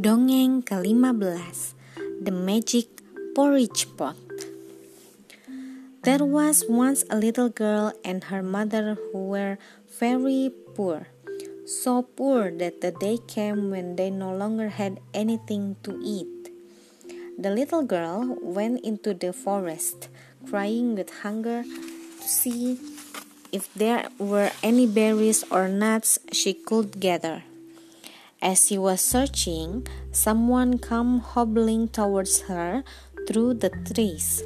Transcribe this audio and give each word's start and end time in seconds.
Dongeng 0.00 0.64
ke-15 0.64 1.76
The 2.24 2.32
Magic 2.32 2.88
Porridge 3.36 3.84
Pot 4.00 4.16
There 6.08 6.24
was 6.24 6.64
once 6.64 7.04
a 7.12 7.20
little 7.20 7.52
girl 7.52 7.92
and 8.00 8.32
her 8.32 8.40
mother 8.40 8.96
who 8.96 9.28
were 9.28 9.60
very 10.00 10.56
poor. 10.72 11.12
So 11.68 12.08
poor 12.16 12.48
that 12.48 12.80
the 12.80 12.96
day 12.96 13.20
came 13.28 13.68
when 13.68 14.00
they 14.00 14.08
no 14.08 14.32
longer 14.32 14.72
had 14.72 15.04
anything 15.12 15.76
to 15.84 15.92
eat. 16.00 16.48
The 17.36 17.52
little 17.52 17.84
girl 17.84 18.40
went 18.40 18.80
into 18.80 19.12
the 19.12 19.36
forest, 19.36 20.08
crying 20.48 20.96
with 20.96 21.12
hunger 21.20 21.68
to 21.68 22.24
see 22.24 22.80
if 23.52 23.68
there 23.76 24.08
were 24.16 24.48
any 24.64 24.88
berries 24.88 25.44
or 25.52 25.68
nuts 25.68 26.16
she 26.32 26.56
could 26.56 27.04
gather. 27.04 27.44
As 28.42 28.66
she 28.66 28.78
was 28.78 29.02
searching, 29.02 29.86
someone 30.12 30.78
came 30.78 31.20
hobbling 31.20 31.88
towards 31.88 32.48
her 32.48 32.82
through 33.28 33.60
the 33.60 33.68
trees. 33.68 34.42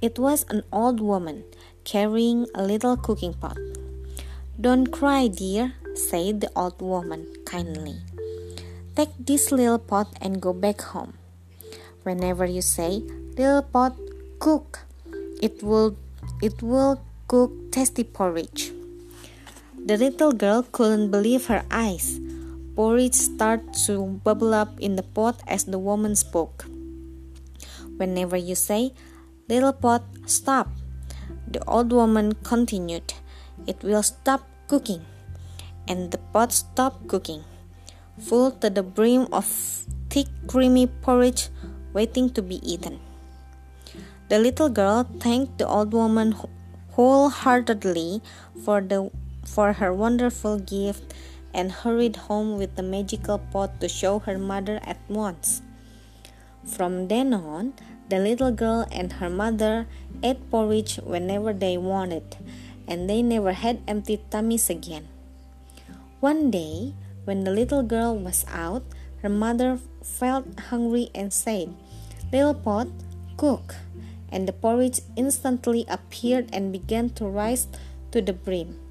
It 0.00 0.20
was 0.20 0.46
an 0.50 0.62
old 0.72 1.00
woman 1.00 1.42
carrying 1.82 2.46
a 2.54 2.62
little 2.62 2.96
cooking 2.96 3.34
pot. 3.34 3.58
Don't 4.54 4.86
cry, 4.94 5.26
dear, 5.26 5.74
said 5.94 6.42
the 6.42 6.50
old 6.54 6.80
woman 6.80 7.26
kindly. 7.44 7.98
Take 8.94 9.10
this 9.18 9.50
little 9.50 9.80
pot 9.80 10.06
and 10.20 10.40
go 10.40 10.52
back 10.52 10.80
home. 10.94 11.14
Whenever 12.04 12.46
you 12.46 12.62
say, 12.62 13.02
little 13.36 13.62
pot, 13.62 13.98
cook, 14.38 14.86
it 15.42 15.60
will 15.60 15.96
it 16.40 16.62
will 16.62 17.02
cook 17.26 17.50
tasty 17.72 18.04
porridge. 18.04 18.70
The 19.74 19.96
little 19.96 20.30
girl 20.30 20.62
couldn't 20.70 21.10
believe 21.10 21.46
her 21.46 21.64
eyes. 21.68 22.20
Porridge 22.74 23.14
started 23.14 23.74
to 23.84 24.20
bubble 24.24 24.54
up 24.54 24.80
in 24.80 24.96
the 24.96 25.02
pot 25.02 25.42
as 25.46 25.64
the 25.64 25.78
woman 25.78 26.16
spoke. 26.16 26.64
Whenever 27.96 28.36
you 28.36 28.54
say, 28.54 28.92
Little 29.48 29.72
pot, 29.72 30.02
stop, 30.24 30.68
the 31.46 31.62
old 31.68 31.92
woman 31.92 32.32
continued, 32.42 33.12
It 33.66 33.82
will 33.82 34.02
stop 34.02 34.48
cooking. 34.68 35.04
And 35.86 36.10
the 36.10 36.18
pot 36.32 36.52
stopped 36.52 37.08
cooking, 37.08 37.44
full 38.18 38.52
to 38.62 38.70
the 38.70 38.82
brim 38.82 39.28
of 39.32 39.44
thick, 40.08 40.28
creamy 40.46 40.86
porridge 40.86 41.48
waiting 41.92 42.30
to 42.30 42.40
be 42.40 42.56
eaten. 42.64 43.00
The 44.30 44.38
little 44.38 44.70
girl 44.70 45.04
thanked 45.20 45.58
the 45.58 45.68
old 45.68 45.92
woman 45.92 46.34
wholeheartedly 46.92 48.22
for 48.64 48.80
the 48.80 49.10
for 49.44 49.74
her 49.74 49.92
wonderful 49.92 50.58
gift 50.58 51.12
and 51.54 51.72
hurried 51.72 52.16
home 52.28 52.58
with 52.58 52.76
the 52.76 52.82
magical 52.82 53.38
pot 53.38 53.80
to 53.80 53.88
show 53.88 54.18
her 54.20 54.38
mother 54.38 54.80
at 54.84 54.98
once. 55.08 55.62
From 56.64 57.08
then 57.08 57.34
on, 57.34 57.74
the 58.08 58.18
little 58.18 58.52
girl 58.52 58.86
and 58.92 59.14
her 59.14 59.30
mother 59.30 59.86
ate 60.22 60.50
porridge 60.50 60.96
whenever 60.96 61.52
they 61.52 61.76
wanted, 61.76 62.36
and 62.86 63.08
they 63.08 63.22
never 63.22 63.52
had 63.52 63.82
empty 63.88 64.20
tummies 64.30 64.70
again. 64.70 65.08
One 66.20 66.50
day, 66.50 66.94
when 67.24 67.44
the 67.44 67.50
little 67.50 67.82
girl 67.82 68.16
was 68.16 68.44
out, 68.50 68.84
her 69.22 69.28
mother 69.28 69.78
felt 70.02 70.58
hungry 70.70 71.10
and 71.14 71.32
said, 71.32 71.74
Little 72.32 72.54
pot, 72.54 72.88
cook. 73.36 73.74
And 74.30 74.48
the 74.48 74.52
porridge 74.52 75.00
instantly 75.14 75.84
appeared 75.88 76.48
and 76.52 76.72
began 76.72 77.10
to 77.20 77.26
rise 77.26 77.68
to 78.10 78.22
the 78.22 78.32
brim. 78.32 78.81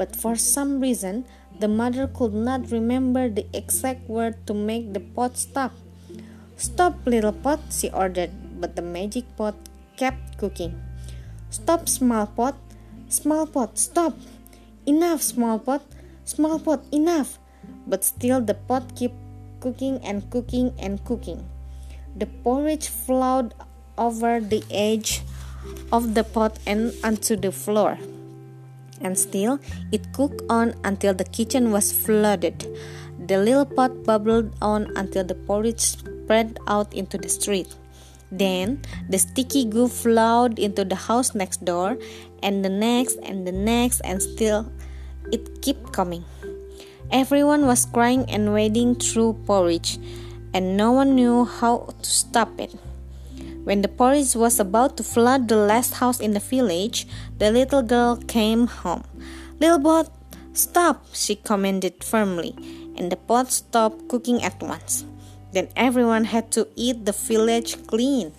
But 0.00 0.16
for 0.16 0.34
some 0.34 0.80
reason, 0.80 1.26
the 1.60 1.68
mother 1.68 2.08
could 2.08 2.32
not 2.32 2.72
remember 2.72 3.28
the 3.28 3.44
exact 3.52 4.08
word 4.08 4.32
to 4.46 4.54
make 4.54 4.94
the 4.94 5.04
pot 5.04 5.36
stop. 5.36 5.76
Stop, 6.56 7.04
little 7.04 7.36
pot, 7.36 7.60
she 7.68 7.90
ordered, 7.90 8.32
but 8.58 8.76
the 8.76 8.80
magic 8.80 9.28
pot 9.36 9.54
kept 9.98 10.38
cooking. 10.38 10.80
Stop, 11.50 11.86
small 11.86 12.24
pot, 12.24 12.56
small 13.10 13.44
pot, 13.46 13.76
stop. 13.76 14.16
Enough, 14.86 15.20
small 15.20 15.58
pot, 15.58 15.84
small 16.24 16.58
pot, 16.58 16.80
enough. 16.90 17.38
But 17.86 18.02
still 18.02 18.40
the 18.40 18.54
pot 18.54 18.96
kept 18.96 19.20
cooking 19.60 20.00
and 20.00 20.24
cooking 20.30 20.72
and 20.78 21.04
cooking. 21.04 21.44
The 22.16 22.24
porridge 22.40 22.88
flowed 22.88 23.52
over 23.98 24.40
the 24.40 24.64
edge 24.70 25.20
of 25.92 26.14
the 26.14 26.24
pot 26.24 26.58
and 26.64 26.94
onto 27.04 27.36
the 27.36 27.52
floor 27.52 27.98
and 29.00 29.18
still 29.18 29.58
it 29.92 30.12
cooked 30.12 30.42
on 30.48 30.74
until 30.84 31.14
the 31.14 31.24
kitchen 31.24 31.72
was 31.72 31.92
flooded. 31.92 32.66
The 33.26 33.38
little 33.38 33.66
pot 33.66 34.04
bubbled 34.04 34.54
on 34.62 34.90
until 34.96 35.24
the 35.24 35.34
porridge 35.34 35.80
spread 35.80 36.58
out 36.66 36.94
into 36.94 37.18
the 37.18 37.28
street. 37.28 37.74
Then 38.30 38.82
the 39.08 39.18
sticky 39.18 39.64
goo 39.64 39.88
flowed 39.88 40.58
into 40.58 40.84
the 40.84 40.94
house 40.94 41.34
next 41.34 41.64
door, 41.64 41.98
and 42.42 42.64
the 42.64 42.70
next, 42.70 43.18
and 43.22 43.46
the 43.46 43.52
next, 43.52 44.00
and 44.02 44.22
still 44.22 44.70
it 45.32 45.62
kept 45.62 45.92
coming. 45.92 46.24
Everyone 47.10 47.66
was 47.66 47.86
crying 47.86 48.24
and 48.30 48.54
wading 48.54 49.02
through 49.02 49.42
porridge, 49.46 49.98
and 50.54 50.76
no 50.76 50.92
one 50.92 51.16
knew 51.16 51.44
how 51.44 51.90
to 52.02 52.10
stop 52.10 52.54
it. 52.60 52.74
When 53.64 53.82
the 53.82 53.92
porridge 53.92 54.34
was 54.34 54.58
about 54.58 54.96
to 54.96 55.04
flood 55.04 55.48
the 55.48 55.56
last 55.56 56.00
house 56.00 56.20
in 56.20 56.32
the 56.32 56.40
village, 56.40 57.06
the 57.38 57.52
little 57.52 57.82
girl 57.82 58.16
came 58.16 58.66
home. 58.66 59.04
Little 59.60 59.80
pot, 59.80 60.08
stop, 60.52 61.04
she 61.12 61.36
commanded 61.36 62.02
firmly, 62.02 62.56
and 62.96 63.12
the 63.12 63.20
pot 63.20 63.52
stopped 63.52 64.08
cooking 64.08 64.42
at 64.42 64.56
once. 64.62 65.04
Then 65.52 65.68
everyone 65.76 66.24
had 66.24 66.50
to 66.56 66.68
eat 66.74 67.04
the 67.04 67.12
village 67.12 67.76
clean. 67.86 68.32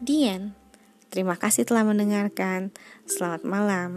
The 0.00 0.28
end. 0.28 0.56
Terima 1.12 1.36
kasih 1.36 1.64
telah 1.68 1.84
mendengarkan. 1.84 2.72
Selamat 3.08 3.42
malam. 3.44 3.90